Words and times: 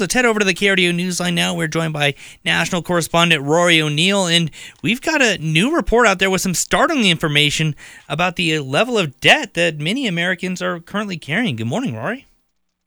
Let's 0.00 0.14
head 0.14 0.26
over 0.26 0.38
to 0.38 0.44
the 0.44 0.54
KRDO 0.54 0.94
Newsline 0.94 1.34
now. 1.34 1.56
We're 1.56 1.66
joined 1.66 1.92
by 1.92 2.14
national 2.44 2.82
correspondent 2.82 3.42
Rory 3.42 3.82
O'Neill, 3.82 4.26
and 4.26 4.48
we've 4.80 5.00
got 5.00 5.20
a 5.20 5.38
new 5.38 5.74
report 5.74 6.06
out 6.06 6.20
there 6.20 6.30
with 6.30 6.40
some 6.40 6.54
startling 6.54 7.06
information 7.06 7.74
about 8.08 8.36
the 8.36 8.58
uh, 8.58 8.62
level 8.62 8.96
of 8.96 9.18
debt 9.18 9.54
that 9.54 9.80
many 9.80 10.06
Americans 10.06 10.62
are 10.62 10.78
currently 10.78 11.18
carrying. 11.18 11.56
Good 11.56 11.66
morning, 11.66 11.96
Rory. 11.96 12.26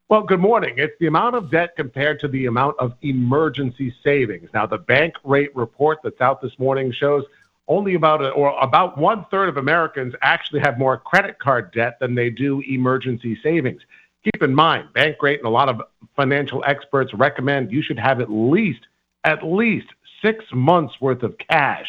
Well, 0.08 0.24
good 0.24 0.40
morning. 0.40 0.76
It's 0.78 0.94
the 1.02 1.08
amount 1.08 1.36
of 1.36 1.52
debt 1.52 1.76
compared 1.76 2.22
to 2.22 2.30
the 2.30 2.46
amount 2.46 2.78
of 2.80 2.94
emergency 3.02 3.94
savings. 4.06 4.50
Now, 4.54 4.66
the 4.66 4.78
bank 4.78 5.16
rate 5.26 5.54
report 5.54 6.00
that's 6.06 6.22
out 6.22 6.42
this 6.42 6.58
morning 6.60 6.94
shows 6.94 7.26
only 7.68 7.96
about 7.96 8.22
a, 8.22 8.30
or 8.30 8.58
about 8.62 8.98
one 8.98 9.26
third 9.30 9.50
of 9.50 9.58
Americans 9.58 10.14
actually 10.22 10.62
have 10.62 10.80
more 10.80 10.96
credit 10.96 11.40
card 11.40 11.74
debt 11.74 12.00
than 12.00 12.16
they 12.16 12.30
do 12.30 12.62
emergency 12.70 13.38
savings. 13.44 13.82
Keep 14.24 14.44
in 14.44 14.54
mind, 14.54 14.90
Bankrate 14.94 15.38
and 15.38 15.48
a 15.48 15.50
lot 15.50 15.70
of 15.70 15.82
financial 16.16 16.64
experts 16.68 17.12
recommend 17.14 17.72
you 17.72 17.82
should 17.82 18.00
have 18.00 18.22
at 18.22 18.30
least 18.30 18.82
at 19.24 19.44
least 19.44 19.88
six 20.24 20.44
months 20.54 20.94
worth 21.00 21.24
of 21.24 21.36
cash 21.38 21.88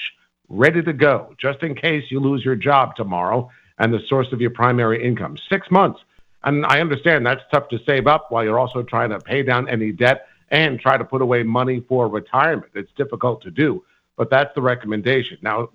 ready 0.48 0.82
to 0.82 0.92
go, 0.92 1.34
just 1.38 1.62
in 1.62 1.74
case 1.74 2.04
you 2.10 2.20
lose 2.20 2.44
your 2.44 2.56
job 2.56 2.94
tomorrow 2.94 3.50
and 3.78 3.92
the 3.92 4.00
source 4.08 4.28
of 4.32 4.40
your 4.40 4.50
primary 4.50 5.02
income. 5.02 5.36
Six 5.50 5.70
months. 5.70 6.00
And 6.44 6.66
I 6.66 6.80
understand 6.80 7.24
that's 7.24 7.42
tough 7.52 7.68
to 7.68 7.78
save 7.86 8.06
up 8.06 8.30
while 8.30 8.44
you're 8.44 8.58
also 8.58 8.82
trying 8.82 9.10
to 9.10 9.18
pay 9.18 9.42
down 9.42 9.68
any 9.68 9.92
debt 9.92 10.26
and 10.50 10.78
try 10.78 10.98
to 10.98 11.04
put 11.04 11.22
away 11.22 11.42
money 11.42 11.80
for 11.88 12.08
retirement. 12.08 12.72
It's 12.74 12.90
difficult 12.96 13.42
to 13.42 13.50
do, 13.50 13.84
but 14.16 14.28
that's 14.28 14.54
the 14.54 14.60
recommendation. 14.60 15.38
Now, 15.40 15.70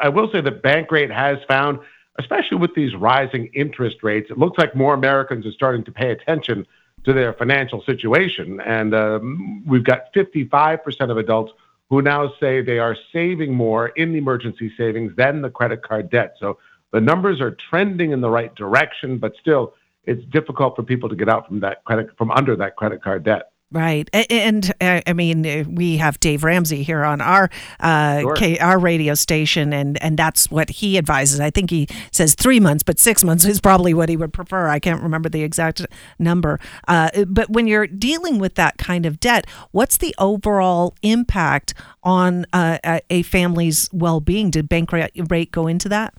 I 0.00 0.08
will 0.08 0.30
say 0.30 0.40
that 0.40 0.62
Bankrate 0.62 1.10
has 1.10 1.38
found 1.48 1.80
especially 2.20 2.58
with 2.58 2.74
these 2.74 2.94
rising 2.94 3.50
interest 3.54 3.98
rates, 4.02 4.30
it 4.30 4.38
looks 4.38 4.58
like 4.58 4.76
more 4.76 4.94
Americans 4.94 5.46
are 5.46 5.52
starting 5.52 5.84
to 5.84 5.92
pay 5.92 6.10
attention 6.10 6.66
to 7.04 7.12
their 7.12 7.32
financial 7.32 7.82
situation. 7.82 8.60
And 8.60 8.94
um, 8.94 9.64
we've 9.66 9.84
got 9.84 10.12
55% 10.14 11.10
of 11.10 11.16
adults 11.16 11.52
who 11.88 12.02
now 12.02 12.32
say 12.38 12.62
they 12.62 12.78
are 12.78 12.96
saving 13.12 13.52
more 13.52 13.88
in 13.88 14.12
the 14.12 14.18
emergency 14.18 14.72
savings 14.76 15.12
than 15.16 15.42
the 15.42 15.50
credit 15.50 15.82
card 15.82 16.10
debt. 16.10 16.36
So 16.38 16.58
the 16.92 17.00
numbers 17.00 17.40
are 17.40 17.56
trending 17.70 18.12
in 18.12 18.20
the 18.20 18.30
right 18.30 18.54
direction, 18.54 19.18
but 19.18 19.32
still, 19.40 19.74
it's 20.04 20.24
difficult 20.26 20.76
for 20.76 20.82
people 20.82 21.08
to 21.08 21.16
get 21.16 21.28
out 21.28 21.46
from 21.46 21.60
that 21.60 21.84
credit 21.84 22.16
from 22.16 22.30
under 22.30 22.56
that 22.56 22.76
credit 22.76 23.02
card 23.02 23.24
debt. 23.24 23.50
Right, 23.72 24.10
and 24.12 24.72
uh, 24.80 25.00
I 25.06 25.12
mean, 25.12 25.46
uh, 25.46 25.62
we 25.68 25.98
have 25.98 26.18
Dave 26.18 26.42
Ramsey 26.42 26.82
here 26.82 27.04
on 27.04 27.20
our 27.20 27.48
uh, 27.78 28.18
sure. 28.18 28.34
K, 28.34 28.58
our 28.58 28.80
radio 28.80 29.14
station, 29.14 29.72
and 29.72 30.02
and 30.02 30.18
that's 30.18 30.50
what 30.50 30.70
he 30.70 30.98
advises. 30.98 31.38
I 31.38 31.50
think 31.50 31.70
he 31.70 31.86
says 32.10 32.34
three 32.34 32.58
months, 32.58 32.82
but 32.82 32.98
six 32.98 33.22
months 33.22 33.44
is 33.44 33.60
probably 33.60 33.94
what 33.94 34.08
he 34.08 34.16
would 34.16 34.32
prefer. 34.32 34.66
I 34.66 34.80
can't 34.80 35.00
remember 35.00 35.28
the 35.28 35.44
exact 35.44 35.86
number. 36.18 36.58
Uh, 36.88 37.10
but 37.28 37.48
when 37.50 37.68
you're 37.68 37.86
dealing 37.86 38.40
with 38.40 38.56
that 38.56 38.76
kind 38.76 39.06
of 39.06 39.20
debt, 39.20 39.46
what's 39.70 39.98
the 39.98 40.16
overall 40.18 40.96
impact 41.02 41.72
on 42.02 42.46
uh, 42.52 42.98
a 43.08 43.22
family's 43.22 43.88
well-being? 43.92 44.50
Did 44.50 44.68
Bankrate 44.68 45.52
go 45.52 45.68
into 45.68 45.88
that? 45.90 46.14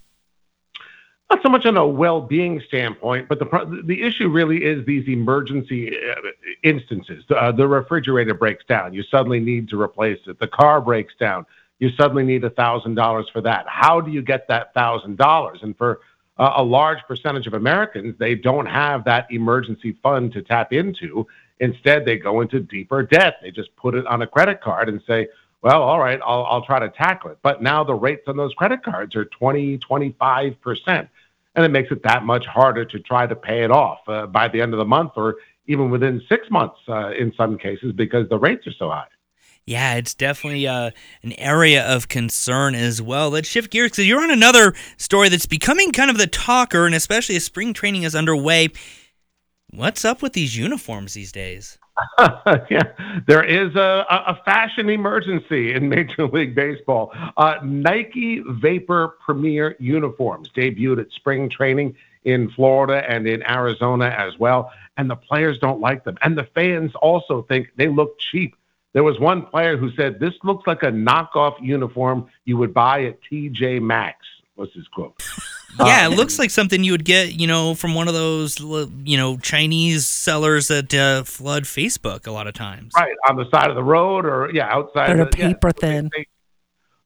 Not 1.31 1.41
so 1.41 1.49
much 1.49 1.65
on 1.65 1.77
a 1.77 1.87
well-being 1.87 2.61
standpoint, 2.67 3.29
but 3.29 3.39
the 3.39 3.83
the 3.85 4.01
issue 4.01 4.27
really 4.27 4.63
is 4.63 4.85
these 4.85 5.07
emergency 5.07 5.95
uh, 5.97 6.15
instances. 6.63 7.23
Uh, 7.29 7.51
the 7.51 7.67
refrigerator 7.67 8.33
breaks 8.33 8.65
down, 8.65 8.93
you 8.93 9.03
suddenly 9.03 9.39
need 9.39 9.69
to 9.69 9.81
replace 9.81 10.19
it. 10.27 10.39
The 10.39 10.47
car 10.47 10.81
breaks 10.81 11.13
down, 11.19 11.45
you 11.79 11.89
suddenly 11.91 12.23
need 12.23 12.43
a 12.43 12.49
thousand 12.49 12.95
dollars 12.95 13.27
for 13.31 13.41
that. 13.41 13.65
How 13.67 14.01
do 14.01 14.11
you 14.11 14.21
get 14.21 14.47
that 14.49 14.73
thousand 14.73 15.17
dollars? 15.17 15.59
And 15.63 15.77
for 15.77 16.01
uh, 16.37 16.53
a 16.57 16.63
large 16.63 16.99
percentage 17.07 17.47
of 17.47 17.53
Americans, 17.53 18.15
they 18.19 18.35
don't 18.35 18.65
have 18.65 19.03
that 19.05 19.27
emergency 19.31 19.97
fund 20.03 20.33
to 20.33 20.41
tap 20.41 20.73
into. 20.73 21.25
Instead, 21.59 22.05
they 22.05 22.17
go 22.17 22.41
into 22.41 22.59
deeper 22.59 23.03
debt. 23.03 23.35
They 23.41 23.51
just 23.51 23.75
put 23.75 23.95
it 23.95 24.05
on 24.07 24.21
a 24.21 24.27
credit 24.27 24.61
card 24.61 24.89
and 24.89 25.01
say, 25.07 25.27
well, 25.61 25.83
all 25.83 25.99
right, 25.99 26.19
I'll, 26.25 26.45
I'll 26.45 26.65
try 26.65 26.79
to 26.79 26.89
tackle 26.89 27.31
it. 27.31 27.39
But 27.41 27.61
now 27.61 27.83
the 27.83 27.93
rates 27.93 28.23
on 28.27 28.37
those 28.37 28.53
credit 28.53 28.83
cards 28.83 29.15
are 29.15 29.25
20, 29.25 29.77
25% 29.77 31.09
and 31.55 31.65
it 31.65 31.69
makes 31.69 31.91
it 31.91 32.03
that 32.03 32.23
much 32.23 32.45
harder 32.45 32.85
to 32.85 32.99
try 32.99 33.27
to 33.27 33.35
pay 33.35 33.63
it 33.63 33.71
off 33.71 33.99
uh, 34.07 34.25
by 34.25 34.47
the 34.47 34.61
end 34.61 34.73
of 34.73 34.77
the 34.77 34.85
month 34.85 35.13
or 35.15 35.37
even 35.67 35.89
within 35.89 36.21
six 36.27 36.49
months 36.49 36.79
uh, 36.87 37.11
in 37.11 37.33
some 37.35 37.57
cases 37.57 37.91
because 37.93 38.27
the 38.29 38.37
rates 38.37 38.65
are 38.67 38.73
so 38.73 38.89
high. 38.89 39.07
Yeah, 39.65 39.95
it's 39.95 40.15
definitely 40.15 40.67
uh, 40.67 40.91
an 41.21 41.33
area 41.33 41.85
of 41.85 42.07
concern 42.07 42.73
as 42.73 43.01
well. 43.01 43.29
Let's 43.29 43.47
shift 43.47 43.71
gears 43.71 43.91
because 43.91 44.07
you're 44.07 44.21
on 44.21 44.31
another 44.31 44.73
story 44.97 45.29
that's 45.29 45.45
becoming 45.45 45.91
kind 45.91 46.09
of 46.09 46.17
the 46.17 46.25
talker, 46.25 46.87
and 46.87 46.95
especially 46.95 47.35
as 47.35 47.45
spring 47.45 47.73
training 47.73 48.03
is 48.03 48.15
underway. 48.15 48.69
What's 49.69 50.03
up 50.03 50.23
with 50.23 50.33
these 50.33 50.57
uniforms 50.57 51.13
these 51.13 51.31
days? 51.31 51.77
yeah, 52.69 53.21
there 53.27 53.43
is 53.43 53.75
a, 53.75 54.05
a, 54.09 54.39
fashion 54.45 54.89
emergency 54.89 55.73
in 55.73 55.89
Major 55.89 56.27
League 56.27 56.55
Baseball. 56.55 57.11
Uh, 57.37 57.55
Nike 57.63 58.43
Vapor 58.45 59.17
Premier 59.23 59.75
uniforms 59.79 60.49
debuted 60.55 60.99
at 60.99 61.11
spring 61.11 61.49
training 61.49 61.95
in 62.23 62.49
Florida 62.51 63.03
and 63.09 63.27
in 63.27 63.43
Arizona 63.43 64.05
as 64.05 64.37
well, 64.37 64.71
and 64.97 65.09
the 65.09 65.15
players 65.15 65.57
don't 65.59 65.79
like 65.79 66.03
them, 66.03 66.17
and 66.21 66.37
the 66.37 66.47
fans 66.55 66.91
also 66.95 67.43
think 67.43 67.69
they 67.75 67.87
look 67.87 68.17
cheap. 68.19 68.55
There 68.93 69.03
was 69.03 69.19
one 69.19 69.45
player 69.45 69.77
who 69.77 69.91
said, 69.91 70.19
"This 70.19 70.33
looks 70.43 70.67
like 70.67 70.83
a 70.83 70.91
knockoff 70.91 71.55
uniform 71.61 72.27
you 72.45 72.57
would 72.57 72.73
buy 72.73 73.05
at 73.05 73.19
TJ 73.23 73.81
Maxx." 73.81 74.25
Was 74.55 74.71
his 74.73 74.87
quote. 74.89 75.21
Yeah, 75.79 76.07
um, 76.07 76.13
it 76.13 76.15
looks 76.15 76.37
like 76.37 76.49
something 76.49 76.83
you 76.83 76.91
would 76.91 77.05
get, 77.05 77.39
you 77.39 77.47
know, 77.47 77.75
from 77.75 77.93
one 77.95 78.07
of 78.07 78.13
those, 78.13 78.59
you 78.59 79.17
know, 79.17 79.37
Chinese 79.37 80.07
sellers 80.07 80.67
that 80.67 80.93
uh, 80.93 81.23
flood 81.23 81.63
Facebook 81.63 82.27
a 82.27 82.31
lot 82.31 82.47
of 82.47 82.53
times. 82.53 82.93
Right 82.95 83.15
on 83.27 83.35
the 83.35 83.49
side 83.49 83.69
of 83.69 83.75
the 83.75 83.83
road, 83.83 84.25
or 84.25 84.51
yeah, 84.53 84.67
outside. 84.71 85.09
They're 85.09 85.25
the, 85.25 85.31
paper 85.31 85.67
yeah, 85.67 85.79
thin. 85.79 86.09
They, 86.15 86.27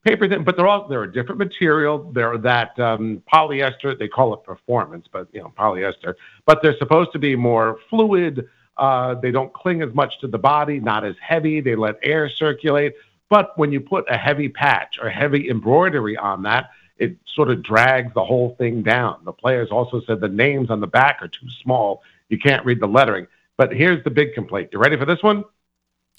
paper 0.04 0.28
thin, 0.28 0.44
but 0.44 0.56
they're 0.56 0.68
all 0.68 0.88
they're 0.88 1.04
a 1.04 1.12
different 1.12 1.40
material. 1.40 2.12
They're 2.12 2.38
that 2.38 2.80
um, 2.80 3.22
polyester. 3.32 3.98
They 3.98 4.08
call 4.08 4.34
it 4.34 4.44
performance, 4.44 5.08
but 5.12 5.28
you 5.34 5.42
know, 5.42 5.54
polyester. 5.58 6.16
But 6.46 6.62
they're 6.62 6.78
supposed 6.78 7.12
to 7.14 7.20
be 7.20 7.36
more 7.36 7.80
fluid. 7.90 8.48
Uh, 8.78 9.16
they 9.16 9.32
don't 9.32 9.54
cling 9.54 9.82
as 9.82 9.94
much 9.94 10.20
to 10.20 10.28
the 10.28 10.38
body, 10.38 10.80
not 10.80 11.06
as 11.06 11.16
heavy. 11.22 11.62
They 11.62 11.76
let 11.76 11.96
air 12.04 12.30
circulate. 12.30 12.96
But 13.30 13.58
when 13.58 13.72
you 13.72 13.82
put 13.82 14.06
a 14.10 14.18
heavy 14.18 14.50
patch 14.50 15.00
or 15.02 15.10
heavy 15.10 15.50
embroidery 15.50 16.16
on 16.16 16.44
that, 16.44 16.70
it 16.98 17.18
sort 17.34 17.50
of 17.50 17.62
drags 17.62 18.14
the 18.14 18.24
whole 18.24 18.56
thing 18.58 18.82
down. 18.82 19.20
The 19.26 19.34
players 19.34 19.70
also 19.72 20.02
said 20.02 20.20
the 20.20 20.30
names 20.30 20.70
on 20.70 20.80
the 20.80 20.88
back 20.88 21.18
are 21.22 21.28
too 21.28 21.48
small. 21.62 22.04
You 22.30 22.38
can't 22.38 22.66
read 22.66 22.80
the 22.80 22.88
lettering. 22.88 23.28
But 23.58 23.74
here's 23.74 24.04
the 24.04 24.10
big 24.10 24.34
complaint. 24.34 24.70
You 24.72 24.80
ready 24.80 24.98
for 24.98 25.06
this 25.06 25.22
one? 25.22 25.44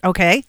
Okay. 0.04 0.44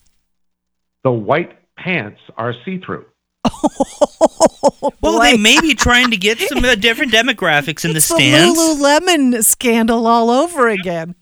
The 1.04 1.12
white 1.12 1.58
pants 1.76 2.20
are 2.38 2.54
see 2.66 2.80
through. 2.80 3.06
well, 5.02 5.20
they 5.20 5.38
may 5.38 5.60
be 5.62 5.74
trying 5.74 6.12
to 6.12 6.18
get 6.18 6.40
some 6.40 6.64
uh, 6.66 6.76
different 6.76 7.14
demographics 7.14 7.86
in 7.86 7.92
the 7.92 7.98
it's 7.98 8.08
the 8.10 8.16
stands. 8.16 8.58
The 8.58 8.62
Lululemon 8.62 9.44
scandal 9.44 10.06
all 10.06 10.30
over 10.30 10.68
again. 10.68 11.16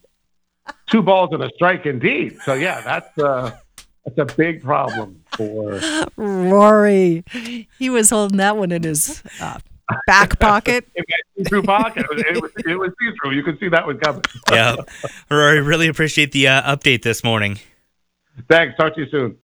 Two 0.87 1.03
balls 1.03 1.29
and 1.31 1.43
a 1.43 1.49
strike, 1.55 1.85
indeed. 1.85 2.37
So 2.43 2.53
yeah, 2.53 2.81
that's 2.81 3.17
uh, 3.19 3.55
that's 4.05 4.17
a 4.17 4.35
big 4.35 4.61
problem 4.61 5.23
for 5.35 5.79
Rory. 6.15 7.23
He 7.77 7.89
was 7.89 8.09
holding 8.09 8.37
that 8.37 8.55
one 8.57 8.71
in 8.71 8.83
his 8.83 9.23
uh, 9.41 9.59
back 10.07 10.39
pocket. 10.39 10.87
through 11.47 11.63
pocket. 11.63 12.05
It 12.11 12.41
was, 12.41 12.51
it 12.57 12.77
was 12.77 12.91
see-through. 12.99 13.31
You 13.31 13.43
could 13.43 13.59
see 13.59 13.69
that 13.69 13.85
one 13.85 13.97
coming. 13.99 14.21
yeah, 14.51 14.75
Rory, 15.29 15.61
really 15.61 15.87
appreciate 15.87 16.31
the 16.31 16.47
uh, 16.47 16.75
update 16.75 17.01
this 17.01 17.23
morning. 17.23 17.59
Thanks. 18.49 18.77
Talk 18.77 18.95
to 18.95 19.01
you 19.01 19.09
soon. 19.09 19.33